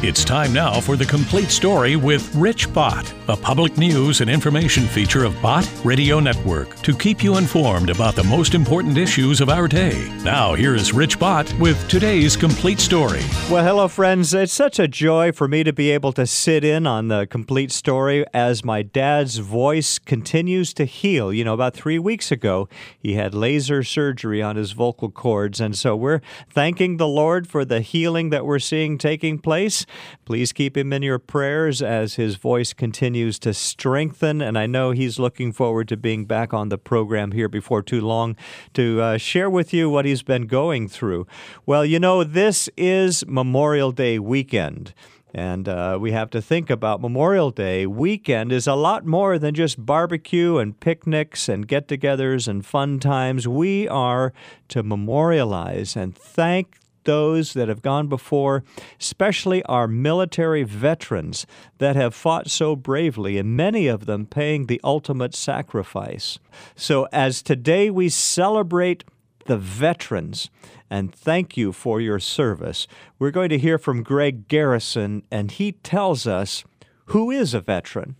[0.00, 4.86] It's time now for the complete story with Rich Bott, a public news and information
[4.86, 9.48] feature of Bott Radio Network to keep you informed about the most important issues of
[9.48, 10.08] our day.
[10.22, 13.22] Now, here is Rich Bott with today's complete story.
[13.50, 14.32] Well, hello, friends.
[14.32, 17.72] It's such a joy for me to be able to sit in on the complete
[17.72, 21.32] story as my dad's voice continues to heal.
[21.32, 25.76] You know, about three weeks ago, he had laser surgery on his vocal cords, and
[25.76, 29.86] so we're thanking the Lord for the healing that we're seeing taking place.
[30.24, 34.40] Please keep him in your prayers as his voice continues to strengthen.
[34.40, 38.00] And I know he's looking forward to being back on the program here before too
[38.00, 38.36] long
[38.74, 41.26] to uh, share with you what he's been going through.
[41.66, 44.94] Well, you know, this is Memorial Day weekend.
[45.34, 49.54] And uh, we have to think about Memorial Day weekend is a lot more than
[49.54, 53.46] just barbecue and picnics and get togethers and fun times.
[53.46, 54.32] We are
[54.68, 58.62] to memorialize and thank those that have gone before,
[59.00, 61.46] especially our military veterans
[61.78, 66.38] that have fought so bravely, and many of them paying the ultimate sacrifice.
[66.76, 69.04] So, as today we celebrate
[69.46, 70.50] the veterans
[70.90, 72.86] and thank you for your service,
[73.18, 76.62] we're going to hear from Greg Garrison, and he tells us
[77.06, 78.16] who is a veteran.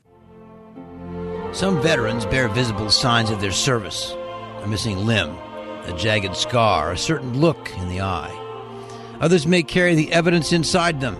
[1.53, 4.17] Some veterans bear visible signs of their service
[4.63, 5.37] a missing limb,
[5.85, 8.48] a jagged scar, a certain look in the eye.
[9.21, 11.17] Others may carry the evidence inside them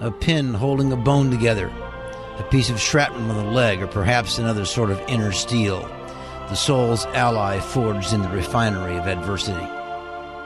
[0.00, 1.72] a pin holding a bone together,
[2.38, 5.80] a piece of shrapnel on the leg, or perhaps another sort of inner steel,
[6.48, 9.66] the soul's ally forged in the refinery of adversity.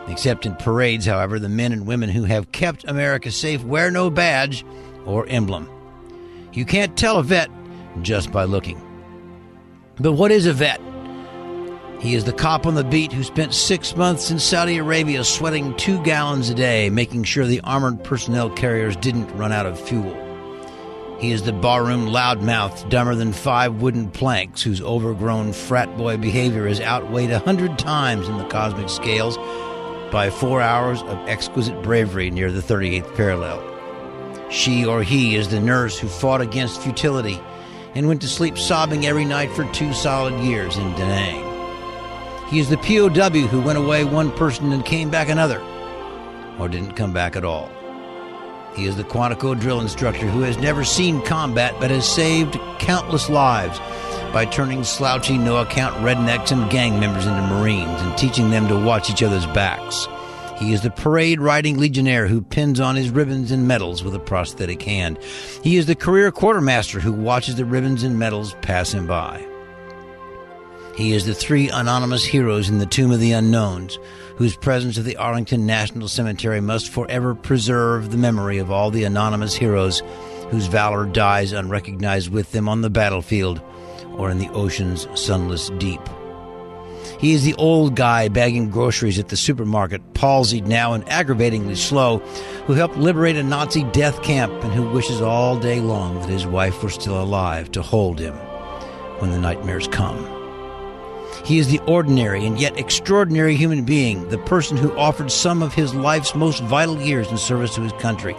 [0.09, 4.11] Except in parades, however, the men and women who have kept America safe wear no
[4.11, 4.65] badge
[5.05, 5.69] or emblem.
[6.53, 7.51] You can't tell a vet
[8.01, 8.81] just by looking.
[10.01, 10.81] But what is a vet?
[12.03, 15.73] He is the cop on the beat who spent six months in Saudi Arabia sweating
[15.77, 20.13] two gallons a day, making sure the armored personnel carriers didn't run out of fuel.
[21.21, 26.67] He is the barroom loudmouth, dumber than five wooden planks, whose overgrown frat boy behavior
[26.67, 29.37] is outweighed a hundred times in the cosmic scales
[30.11, 34.51] by four hours of exquisite bravery near the 38th parallel.
[34.51, 37.41] She or he is the nurse who fought against futility
[37.95, 41.52] and went to sleep sobbing every night for two solid years in Da Nang.
[42.53, 45.59] He is the POW who went away one person and came back another,
[46.59, 47.71] or didn't come back at all.
[48.77, 53.31] He is the Quantico drill instructor who has never seen combat but has saved countless
[53.31, 53.79] lives
[54.35, 58.79] by turning slouchy, no account rednecks and gang members into Marines and teaching them to
[58.79, 60.07] watch each other's backs.
[60.59, 64.21] He is the parade riding legionnaire who pins on his ribbons and medals with a
[64.21, 65.17] prosthetic hand.
[65.65, 69.43] He is the career quartermaster who watches the ribbons and medals pass him by.
[70.95, 73.99] He is the three anonymous heroes in the Tomb of the Unknowns,
[74.37, 79.05] whose presence at the Arlington National Cemetery must forever preserve the memory of all the
[79.05, 80.03] anonymous heroes
[80.51, 83.63] whose valor dies unrecognized with them on the battlefield
[84.19, 86.01] or in the ocean's sunless deep.
[87.19, 92.19] He is the old guy bagging groceries at the supermarket, palsied now and aggravatingly slow,
[92.67, 96.47] who helped liberate a Nazi death camp and who wishes all day long that his
[96.47, 98.35] wife were still alive to hold him
[99.21, 100.42] when the nightmares come.
[101.45, 105.75] He is the ordinary and yet extraordinary human being, the person who offered some of
[105.75, 108.37] his life's most vital years in service to his country,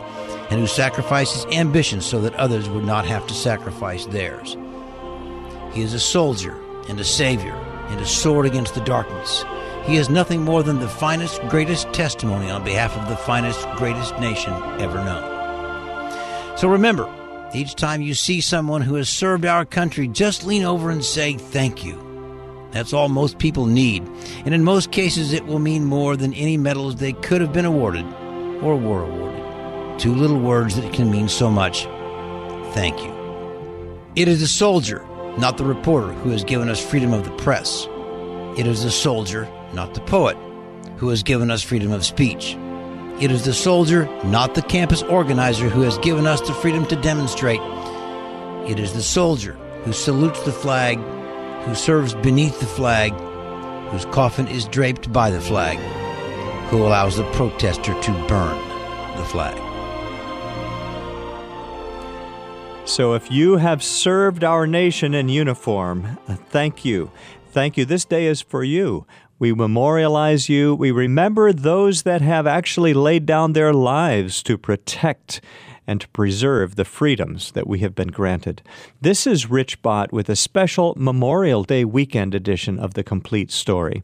[0.50, 4.56] and who sacrificed his ambitions so that others would not have to sacrifice theirs.
[5.74, 6.56] He is a soldier
[6.88, 7.56] and a savior
[7.90, 9.44] and a sword against the darkness.
[9.85, 14.18] He is nothing more than the finest, greatest testimony on behalf of the finest, greatest
[14.20, 16.58] nation ever known.
[16.58, 17.12] So remember,
[17.53, 21.34] each time you see someone who has served our country, just lean over and say
[21.34, 22.03] thank you.
[22.73, 24.01] That's all most people need,
[24.45, 27.66] and in most cases, it will mean more than any medals they could have been
[27.66, 28.06] awarded
[28.63, 30.00] or were awarded.
[30.00, 31.84] Two little words that can mean so much.
[32.73, 33.13] Thank you.
[34.16, 35.06] It is the soldier,
[35.38, 37.88] not the reporter, who has given us freedom of the press.
[38.57, 40.35] It is the soldier, not the poet,
[40.97, 42.57] who has given us freedom of speech.
[43.22, 46.96] It is the soldier, not the campus organizer, who has given us the freedom to
[46.96, 47.61] demonstrate.
[48.67, 49.53] It is the soldier
[49.84, 50.97] who salutes the flag
[51.65, 53.13] who serves beneath the flag,
[53.89, 55.77] whose coffin is draped by the flag,
[56.69, 58.57] who allows the protester to burn
[59.17, 59.57] the flag.
[62.85, 67.11] So if you have served our nation in uniform, uh, thank you.
[67.51, 67.85] Thank you.
[67.85, 69.05] This day is for you.
[69.39, 70.75] We memorialize you.
[70.75, 75.39] We remember those that have actually laid down their lives to protect
[75.87, 78.61] and to preserve the freedoms that we have been granted.
[79.03, 84.02] This is Rich Bott with a special Memorial Day weekend edition of The Complete Story.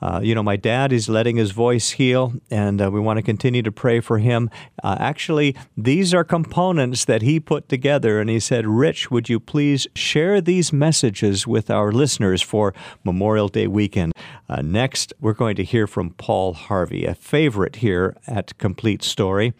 [0.00, 3.22] Uh, you know, my dad is letting his voice heal, and uh, we want to
[3.22, 4.48] continue to pray for him.
[4.84, 9.40] Uh, actually, these are components that he put together, and he said, Rich, would you
[9.40, 12.72] please share these messages with our listeners for
[13.02, 14.12] Memorial Day weekend?
[14.48, 19.54] Uh, next, we're going to hear from Paul Harvey, a favorite here at Complete Story.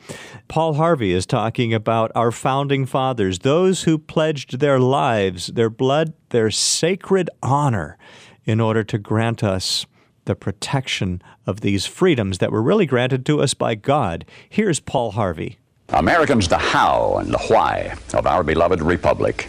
[0.46, 6.12] Paul Harvey is talking about our founding fathers, those who pledged their lives, their blood,
[6.28, 7.96] their sacred honor
[8.44, 9.86] in order to grant us
[10.26, 14.26] the protection of these freedoms that were really granted to us by God.
[14.50, 15.56] Here's Paul Harvey.
[15.88, 19.48] Americans, the how and the why of our beloved republic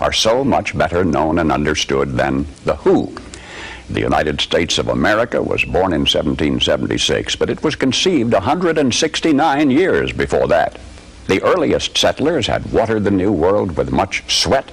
[0.00, 3.14] are so much better known and understood than the who.
[3.90, 10.10] The United States of America was born in 1776, but it was conceived 169 years
[10.10, 10.80] before that.
[11.28, 14.72] The earliest settlers had watered the New World with much sweat.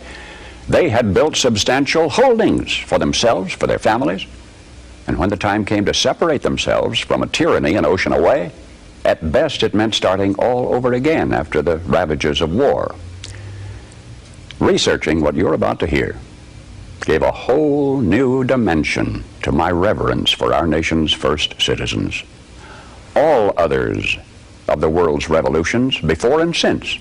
[0.69, 4.25] They had built substantial holdings for themselves, for their families.
[5.05, 8.51] And when the time came to separate themselves from a tyranny an ocean away,
[9.03, 12.95] at best it meant starting all over again after the ravages of war.
[14.59, 16.17] Researching what you're about to hear
[17.01, 22.23] gave a whole new dimension to my reverence for our nation's first citizens.
[23.13, 24.17] All others
[24.67, 26.97] of the world's revolutions, before and since,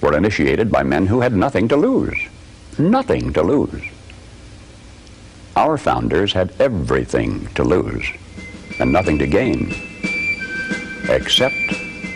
[0.00, 2.18] were initiated by men who had nothing to lose.
[2.78, 3.82] Nothing to lose.
[5.56, 8.06] Our founders had everything to lose
[8.78, 9.74] and nothing to gain,
[11.08, 11.54] except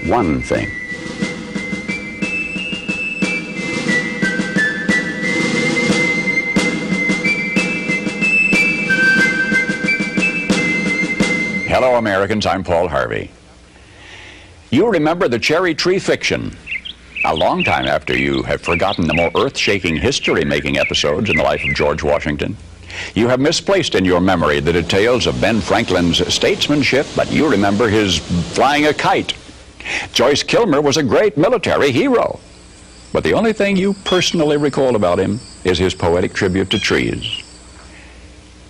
[0.06, 0.68] one thing.
[11.66, 12.46] Hello, Americans.
[12.46, 13.30] I'm Paul Harvey.
[14.74, 16.52] You remember the cherry tree fiction
[17.24, 21.36] a long time after you have forgotten the more earth shaking history making episodes in
[21.36, 22.56] the life of George Washington.
[23.14, 27.88] You have misplaced in your memory the details of Ben Franklin's statesmanship, but you remember
[27.88, 28.18] his
[28.52, 29.34] flying a kite.
[30.12, 32.40] Joyce Kilmer was a great military hero.
[33.12, 37.43] But the only thing you personally recall about him is his poetic tribute to trees.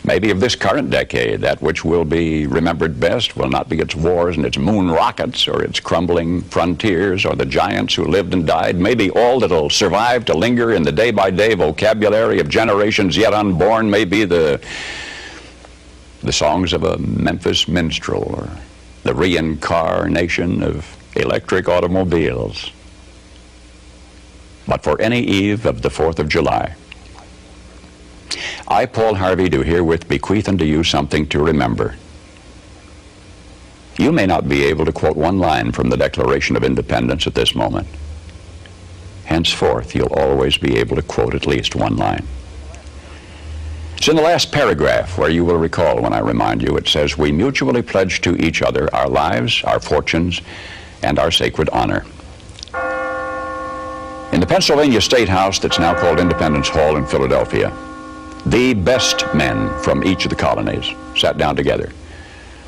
[0.06, 3.94] Maybe of this current decade, that which will be remembered best will not be its
[3.94, 8.46] wars and its moon rockets or its crumbling frontiers or the giants who lived and
[8.46, 8.76] died.
[8.76, 13.32] Maybe all that'll survive to linger in the day by day vocabulary of generations yet
[13.32, 14.60] unborn may be the,
[16.22, 18.50] the songs of a Memphis minstrel or
[19.04, 20.86] the reincarnation of
[21.16, 22.70] electric automobiles.
[24.68, 26.74] But for any eve of the 4th of July,
[28.66, 31.96] I, Paul Harvey, do herewith bequeath unto you something to remember.
[33.98, 37.34] You may not be able to quote one line from the Declaration of Independence at
[37.34, 37.86] this moment.
[39.26, 42.26] Henceforth, you'll always be able to quote at least one line.
[43.96, 47.16] It's in the last paragraph where you will recall when I remind you it says,
[47.16, 50.40] We mutually pledge to each other our lives, our fortunes,
[51.02, 52.04] and our sacred honor.
[54.32, 57.72] In the Pennsylvania State House that's now called Independence Hall in Philadelphia,
[58.46, 60.86] the best men from each of the colonies
[61.16, 61.92] sat down together.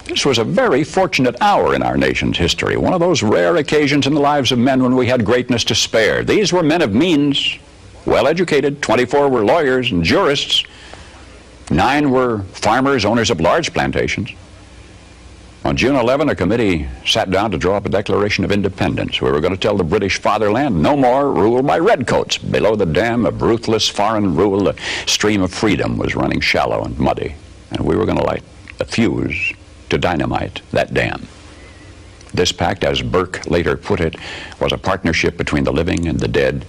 [0.04, 4.06] This was a very fortunate hour in our nation's history, one of those rare occasions
[4.06, 6.22] in the lives of men when we had greatness to spare.
[6.22, 7.58] These were men of means,
[8.04, 8.80] well educated.
[8.80, 10.62] 24 were lawyers and jurists.
[11.70, 14.30] Nine were farmers, owners of large plantations.
[15.66, 19.20] On June 11, a committee sat down to draw up a Declaration of Independence.
[19.20, 22.38] We were going to tell the British fatherland no more rule by redcoats.
[22.38, 24.76] Below the dam of ruthless foreign rule, the
[25.06, 27.34] stream of freedom was running shallow and muddy.
[27.72, 28.44] And we were going to light
[28.78, 29.54] a fuse
[29.90, 31.26] to dynamite that dam.
[32.32, 34.14] This pact, as Burke later put it,
[34.60, 36.64] was a partnership between the living and the dead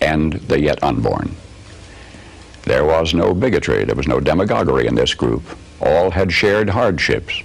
[0.00, 1.36] and the yet unborn.
[2.64, 5.44] There was no bigotry, there was no demagoguery in this group.
[5.80, 7.44] All had shared hardships.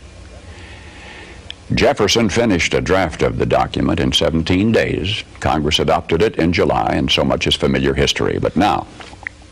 [1.73, 5.23] Jefferson finished a draft of the document in 17 days.
[5.39, 8.37] Congress adopted it in July, and so much is familiar history.
[8.39, 8.87] But now,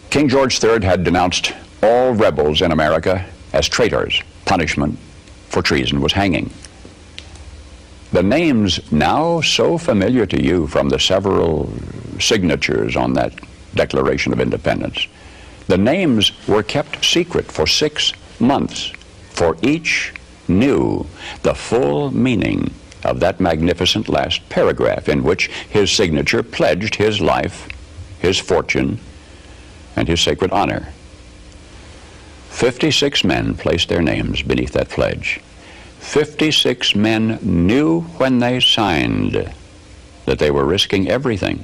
[0.10, 4.22] King George III had denounced all rebels in America as traitors.
[4.46, 5.00] Punishment
[5.48, 6.52] for treason was hanging.
[8.12, 11.72] The names now so familiar to you from the several
[12.20, 13.34] signatures on that
[13.76, 15.08] Declaration of Independence,
[15.68, 18.92] the names were kept secret for six months
[19.30, 20.12] for each
[20.50, 21.06] knew
[21.44, 27.68] the full meaning of that magnificent last paragraph in which his signature pledged his life,
[28.20, 29.00] his fortune,
[29.96, 30.92] and his sacred honor.
[32.50, 35.40] 56 men placed their names beneath that pledge.
[36.00, 39.54] 56 men knew when they signed
[40.26, 41.64] that they were risking everything.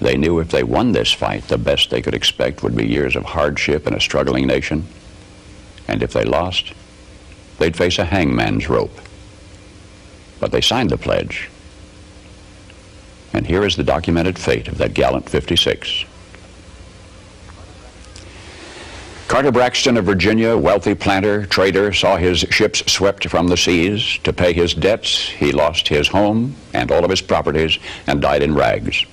[0.00, 3.16] They knew if they won this fight, the best they could expect would be years
[3.16, 4.86] of hardship in a struggling nation.
[5.88, 6.74] And if they lost,
[7.58, 9.00] they'd face a hangman's rope.
[10.40, 11.48] But they signed the pledge.
[13.32, 16.04] And here is the documented fate of that gallant 56.
[19.28, 24.18] Carter Braxton of Virginia, wealthy planter, trader, saw his ships swept from the seas.
[24.22, 28.42] To pay his debts, he lost his home and all of his properties and died
[28.42, 29.04] in rags.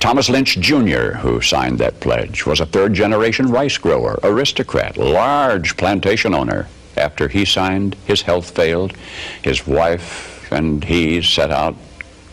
[0.00, 5.76] Thomas Lynch Jr., who signed that pledge, was a third generation rice grower, aristocrat, large
[5.78, 6.68] plantation owner.
[6.96, 8.94] After he signed, his health failed.
[9.42, 11.76] His wife and he set out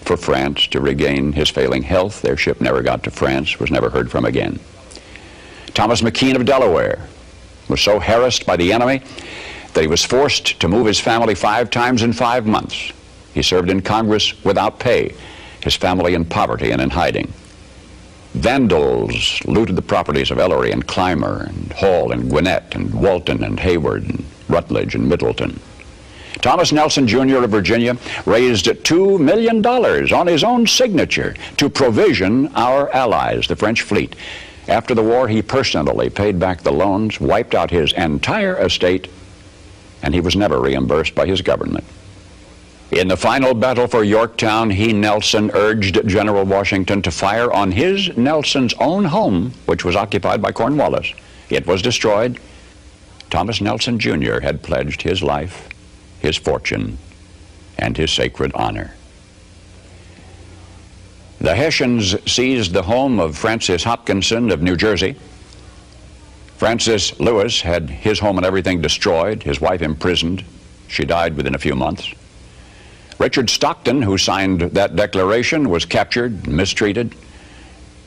[0.02, 2.22] for France to regain his failing health.
[2.22, 4.60] Their ship never got to France, was never heard from again.
[5.74, 7.08] Thomas McKean of Delaware
[7.68, 9.02] was so harassed by the enemy
[9.74, 12.92] that he was forced to move his family five times in five months.
[13.34, 15.14] He served in Congress without pay,
[15.62, 17.32] his family in poverty and in hiding.
[18.34, 23.60] Vandals looted the properties of Ellery and Clymer and Hall and Gwinnett and Walton and
[23.60, 25.60] Heyward and Rutledge and Middleton.
[26.42, 27.44] Thomas Nelson Jr.
[27.44, 33.82] of Virginia raised $2 million on his own signature to provision our allies, the French
[33.82, 34.16] fleet.
[34.68, 39.10] After the war, he personally paid back the loans, wiped out his entire estate,
[40.04, 41.86] and he was never reimbursed by his government.
[42.92, 48.16] In the final battle for Yorktown, he, Nelson, urged General Washington to fire on his,
[48.16, 51.14] Nelson's own home, which was occupied by Cornwallis.
[51.50, 52.40] It was destroyed.
[53.30, 54.40] Thomas Nelson Jr.
[54.40, 55.70] had pledged his life,
[56.20, 56.98] his fortune,
[57.78, 58.94] and his sacred honor.
[61.40, 65.16] The Hessians seized the home of Francis Hopkinson of New Jersey.
[66.58, 70.44] Francis Lewis had his home and everything destroyed, his wife imprisoned.
[70.88, 72.12] She died within a few months.
[73.20, 77.14] Richard Stockton, who signed that declaration, was captured, mistreated,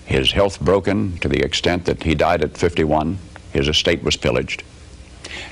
[0.07, 3.19] his health broken to the extent that he died at 51.
[3.53, 4.65] His estate was pillaged.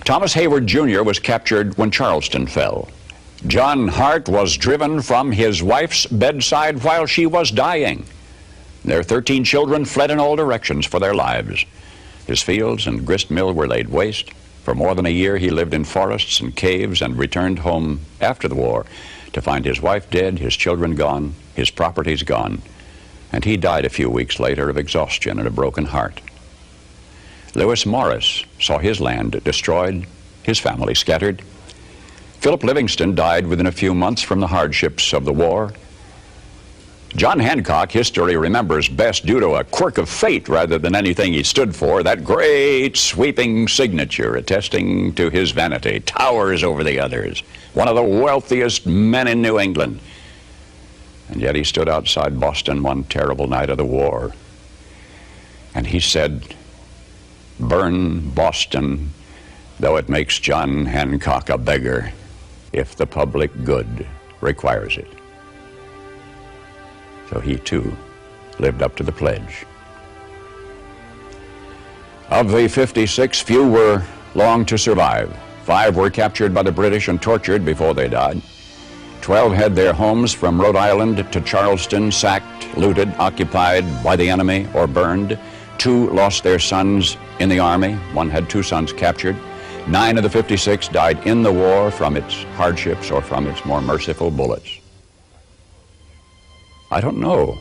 [0.04, 1.02] Thomas Heyward Jr.
[1.02, 2.88] was captured when Charleston fell.
[3.46, 8.04] John Hart was driven from his wife's bedside while she was dying.
[8.84, 11.64] Their 13 children fled in all directions for their lives.
[12.26, 14.32] His fields and grist mill were laid waste.
[14.64, 18.48] For more than a year, he lived in forests and caves and returned home after
[18.48, 18.86] the war
[19.32, 22.60] to find his wife dead, his children gone, his properties gone,
[23.32, 26.20] and he died a few weeks later of exhaustion and a broken heart.
[27.58, 30.06] Lewis Morris saw his land destroyed,
[30.44, 31.42] his family scattered.
[32.38, 35.72] Philip Livingston died within a few months from the hardships of the war.
[37.16, 41.42] John Hancock, history remembers best due to a quirk of fate rather than anything he
[41.42, 47.42] stood for, that great sweeping signature attesting to his vanity, towers over the others,
[47.74, 49.98] one of the wealthiest men in New England.
[51.28, 54.32] And yet he stood outside Boston one terrible night of the war,
[55.74, 56.54] and he said,
[57.60, 59.12] Burn Boston,
[59.80, 62.12] though it makes John Hancock a beggar
[62.72, 64.06] if the public good
[64.40, 65.08] requires it.
[67.30, 67.96] So he too
[68.58, 69.66] lived up to the pledge.
[72.30, 74.02] Of the 56, few were
[74.34, 75.34] long to survive.
[75.64, 78.40] Five were captured by the British and tortured before they died.
[79.20, 84.66] Twelve had their homes from Rhode Island to Charleston sacked, looted, occupied by the enemy,
[84.74, 85.38] or burned.
[85.76, 87.94] Two lost their sons in the army.
[88.12, 89.36] One had two sons captured.
[89.86, 93.80] Nine of the 56 died in the war from its hardships or from its more
[93.80, 94.78] merciful bullets.
[96.90, 97.58] I don't know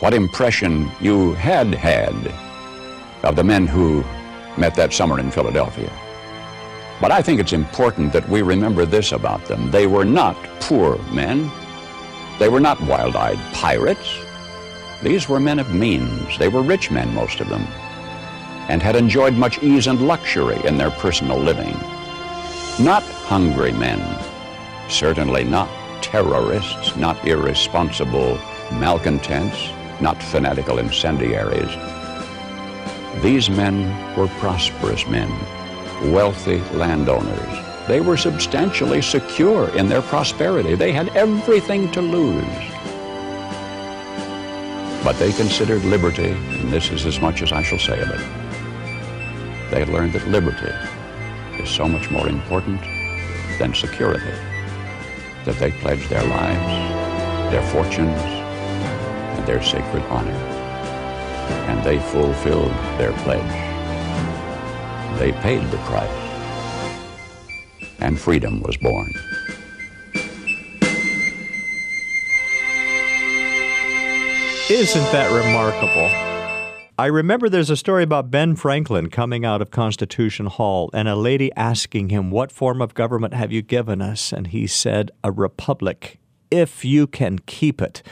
[0.00, 2.14] what impression you had had
[3.24, 4.04] of the men who
[4.58, 5.90] met that summer in Philadelphia.
[7.00, 9.70] But I think it's important that we remember this about them.
[9.70, 11.50] They were not poor men.
[12.38, 14.18] They were not wild-eyed pirates.
[15.04, 16.36] These were men of means.
[16.38, 17.64] They were rich men, most of them
[18.68, 21.74] and had enjoyed much ease and luxury in their personal living.
[22.80, 24.00] Not hungry men,
[24.88, 25.68] certainly not
[26.02, 28.36] terrorists, not irresponsible
[28.72, 29.70] malcontents,
[30.00, 31.70] not fanatical incendiaries.
[33.22, 35.30] These men were prosperous men,
[36.12, 37.86] wealthy landowners.
[37.86, 40.74] They were substantially secure in their prosperity.
[40.74, 42.73] They had everything to lose.
[45.04, 48.44] But they considered liberty, and this is as much as I shall say of it
[49.74, 50.72] they learned that liberty
[51.60, 52.80] is so much more important
[53.58, 54.30] than security,
[55.44, 58.20] that they pledged their lives, their fortunes,
[59.34, 60.30] and their sacred honor.
[61.66, 63.42] And they fulfilled their pledge.
[65.18, 66.08] They paid the price.
[67.98, 69.12] And freedom was born.
[74.70, 76.08] Isn't that remarkable?
[76.98, 81.14] I remember there's a story about Ben Franklin coming out of Constitution Hall and a
[81.14, 84.32] lady asking him, What form of government have you given us?
[84.32, 86.18] And he said, A republic
[86.50, 88.02] if you can keep it.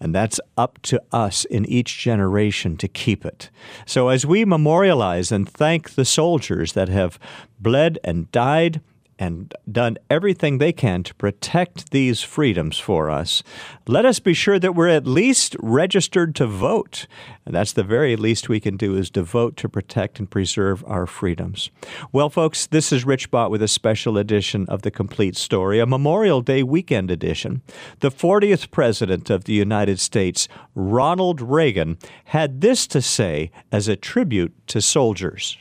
[0.00, 3.50] And that's up to us in each generation to keep it.
[3.84, 7.18] So as we memorialize and thank the soldiers that have
[7.60, 8.80] bled and died,
[9.18, 13.42] and done everything they can to protect these freedoms for us,
[13.86, 17.06] let us be sure that we're at least registered to vote.
[17.44, 20.84] And that's the very least we can do is to vote to protect and preserve
[20.86, 21.70] our freedoms.
[22.12, 25.86] Well, folks, this is Rich Bott with a special edition of The Complete Story, a
[25.86, 27.62] Memorial Day weekend edition.
[28.00, 33.96] The 40th President of the United States, Ronald Reagan, had this to say as a
[33.96, 35.58] tribute to soldiers.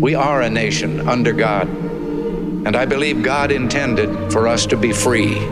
[0.00, 1.68] We are a nation under God
[2.66, 5.46] and I believe God intended for us to be free.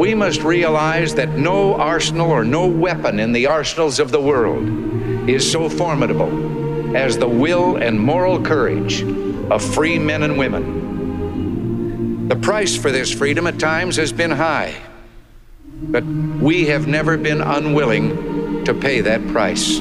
[0.00, 5.28] We must realize that no arsenal or no weapon in the arsenals of the world
[5.28, 9.02] is so formidable as the will and moral courage
[9.50, 12.28] of free men and women.
[12.28, 14.74] The price for this freedom at times has been high,
[15.82, 19.80] but we have never been unwilling to pay that price.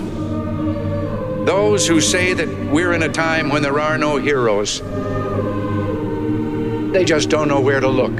[1.46, 4.82] Those who say that we're in a time when there are no heroes
[6.91, 8.15] they just don't know where to look.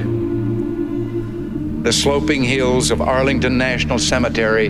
[1.82, 4.68] The sloping hills of Arlington National Cemetery,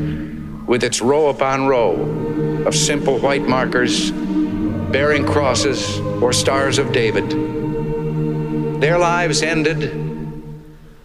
[0.67, 4.11] with its row upon row of simple white markers
[4.93, 7.29] bearing crosses or stars of David.
[8.81, 9.83] Their lives ended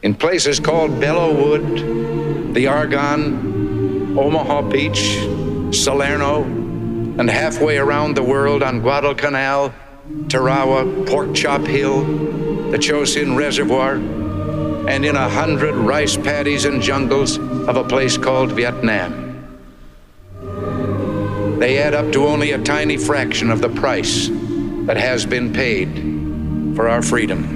[0.02, 5.18] in places called Belleau Wood, the Argonne, Omaha Beach,
[5.75, 9.74] Salerno, and halfway around the world on Guadalcanal,
[10.28, 13.96] Tarawa, Pork Chop Hill, the Chosin Reservoir,
[14.88, 19.24] and in a hundred rice paddies and jungles of a place called Vietnam.
[21.60, 24.30] They add up to only a tiny fraction of the price
[24.86, 27.55] that has been paid for our freedom.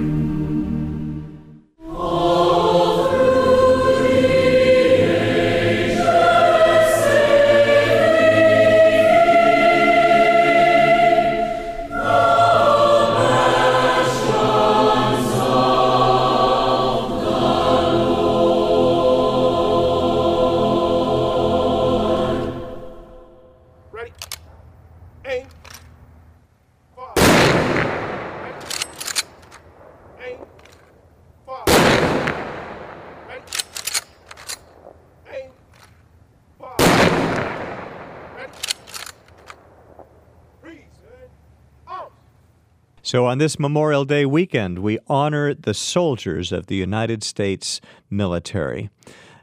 [43.12, 48.92] So, on this Memorial Day weekend, we honor the soldiers of the United States military.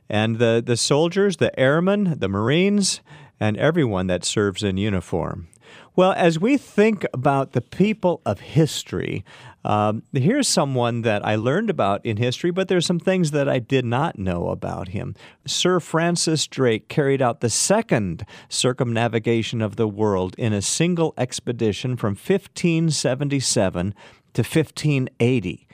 [0.08, 3.00] And the, the soldiers, the airmen, the Marines,
[3.40, 5.48] and everyone that serves in uniform.
[5.94, 9.24] Well, as we think about the people of history,
[9.64, 13.58] um, here's someone that I learned about in history, but there's some things that I
[13.58, 15.14] did not know about him.
[15.46, 21.96] Sir Francis Drake carried out the second circumnavigation of the world in a single expedition
[21.96, 23.94] from 1577
[24.34, 25.66] to 1580.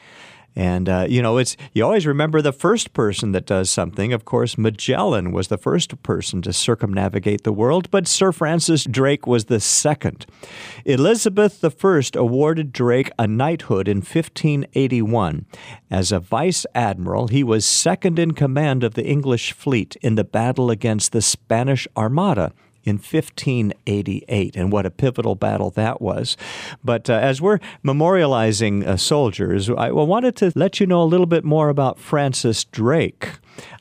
[0.55, 4.13] And uh, you know, it's you always remember the first person that does something.
[4.13, 9.27] Of course, Magellan was the first person to circumnavigate the world, but Sir Francis Drake
[9.27, 10.27] was the second.
[10.85, 15.47] Elizabeth I awarded Drake a knighthood in 1581.
[15.91, 20.25] As a vice admiral, he was second in command of the English fleet in the
[20.25, 22.53] battle against the Spanish Armada
[22.85, 26.37] in 1588, and what a pivotal battle that was.
[26.83, 31.27] But uh, as we're memorializing uh, soldiers, I wanted to let you know a little
[31.27, 33.33] bit more about Francis Drake.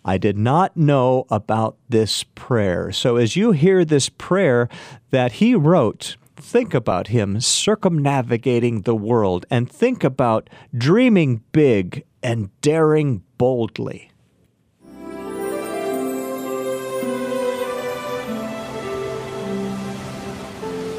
[0.03, 2.91] I did not know about this prayer.
[2.91, 4.67] So as you hear this prayer
[5.11, 12.49] that he wrote, think about him circumnavigating the world and think about dreaming big and
[12.61, 14.11] daring boldly.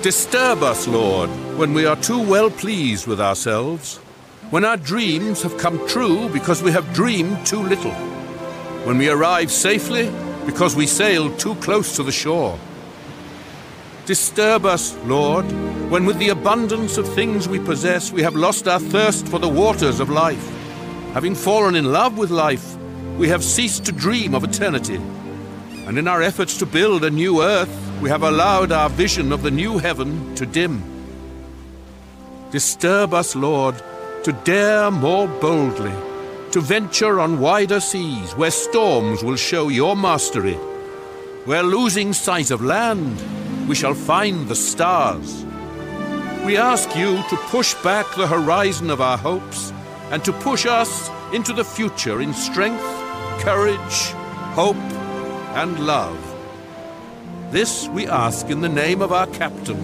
[0.02, 3.98] Disturb us, Lord, when we are too well pleased with ourselves,
[4.50, 7.92] when our dreams have come true because we have dreamed too little,
[8.84, 10.10] when we arrive safely
[10.44, 12.58] because we sailed too close to the shore.
[14.04, 15.44] Disturb us, Lord,
[15.88, 19.48] when with the abundance of things we possess we have lost our thirst for the
[19.48, 20.50] waters of life.
[21.12, 22.76] Having fallen in love with life,
[23.18, 25.00] we have ceased to dream of eternity.
[25.86, 29.42] And in our efforts to build a new earth, we have allowed our vision of
[29.42, 30.82] the new heaven to dim.
[32.50, 33.76] Disturb us, Lord,
[34.24, 35.94] to dare more boldly,
[36.50, 40.58] to venture on wider seas where storms will show your mastery.
[41.44, 43.20] where losing sight of land,
[43.68, 45.44] we shall find the stars.
[46.44, 49.72] We ask you to push back the horizon of our hopes
[50.12, 52.84] and to push us into the future in strength,
[53.40, 54.12] courage,
[54.54, 54.76] hope,
[55.56, 56.31] and love.
[57.52, 59.76] This we ask in the name of our captain,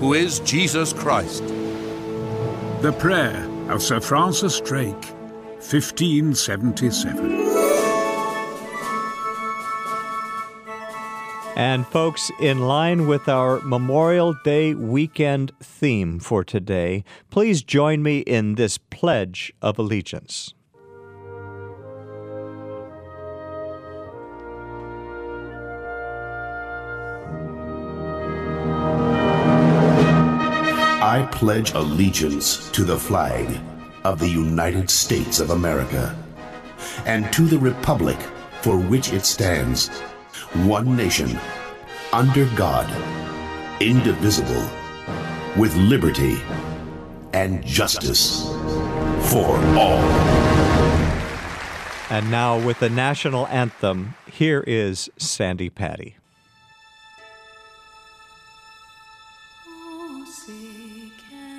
[0.00, 1.46] who is Jesus Christ.
[2.80, 5.04] The Prayer of Sir Francis Drake,
[5.60, 7.32] 1577.
[11.54, 18.20] And, folks, in line with our Memorial Day weekend theme for today, please join me
[18.20, 20.54] in this pledge of allegiance.
[31.36, 33.60] Pledge allegiance to the flag
[34.04, 36.16] of the United States of America
[37.04, 38.16] and to the republic
[38.62, 39.88] for which it stands
[40.64, 41.38] one nation,
[42.10, 42.90] under God,
[43.82, 44.66] indivisible,
[45.58, 46.38] with liberty
[47.34, 48.46] and justice
[49.30, 50.00] for all.
[52.08, 56.16] And now, with the national anthem, here is Sandi Patty.
[60.26, 61.55] Broad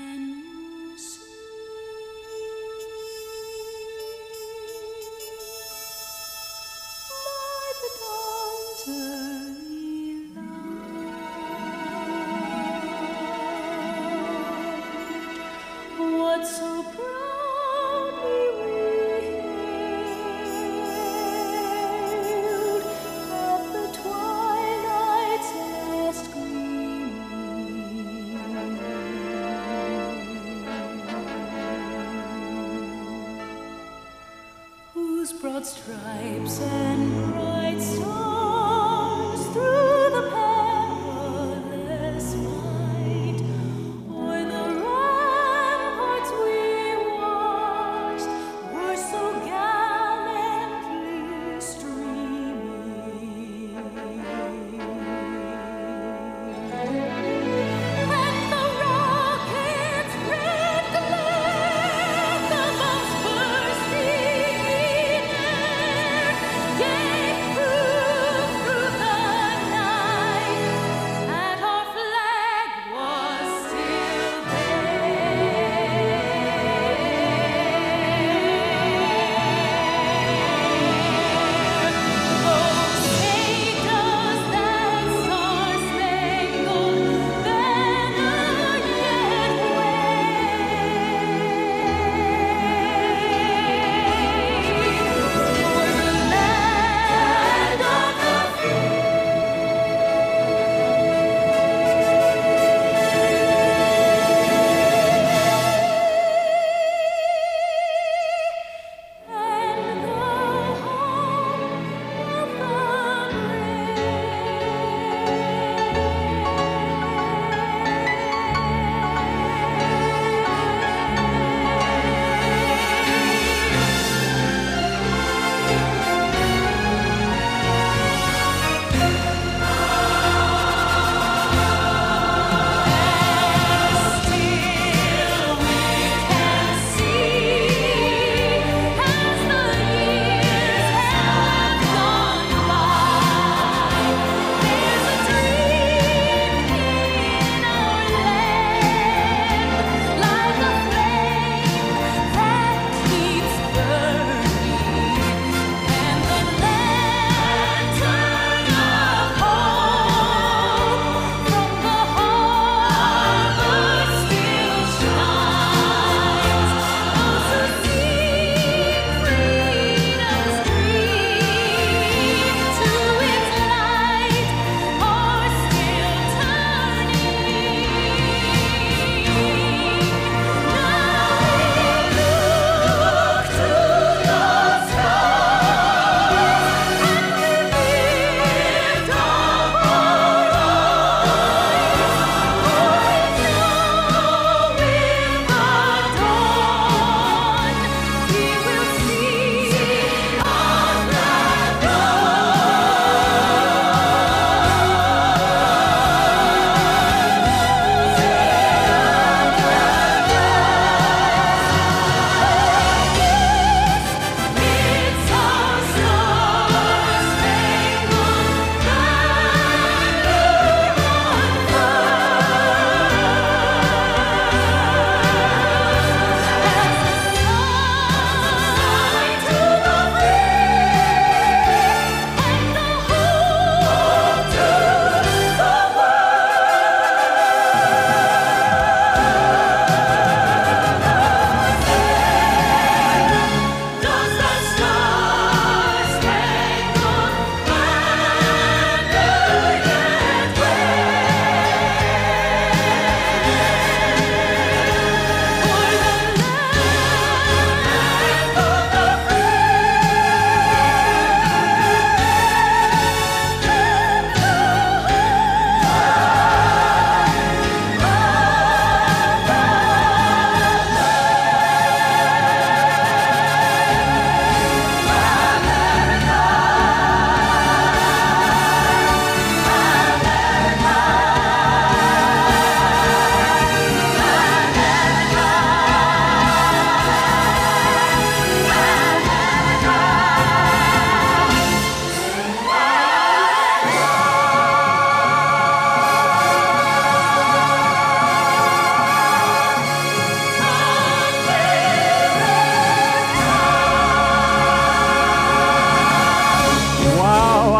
[35.88, 37.17] stripes and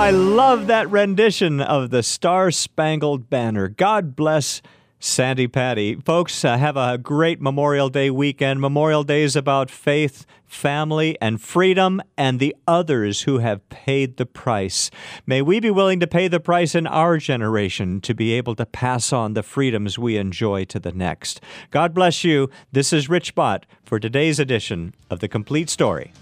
[0.08, 3.68] I love that rendition of the Star Spangled Banner.
[3.68, 4.62] God bless
[5.00, 5.96] Sandi Patty.
[5.96, 8.62] Folks, uh, have a great Memorial Day weekend.
[8.62, 14.26] Memorial Day is about faith, family, and freedom, and the others who have paid the
[14.26, 14.90] price.
[15.26, 18.66] May we be willing to pay the price in our generation to be able to
[18.66, 21.42] pass on the freedoms we enjoy to the next.
[21.70, 22.50] God bless you.
[22.72, 26.14] This is Rich Bott for today's edition of The Complete Story.